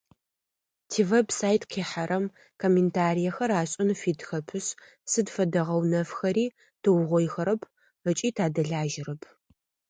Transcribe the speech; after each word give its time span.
Тивеб-сайт 0.89 1.63
къихьэрэм 1.71 2.25
комментариехэр 2.61 3.51
ашӏын 3.61 3.89
фитхэпышъ, 4.01 4.69
сыд 5.11 5.27
фэдэ 5.33 5.61
гъэунэфхэри 5.67 6.45
тыугъоихэрэп 6.81 7.61
ыкӏи 8.09 8.29
тадэлажьэрэп. 8.37 9.21